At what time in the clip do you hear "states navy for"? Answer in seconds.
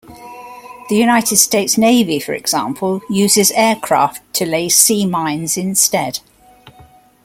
1.37-2.33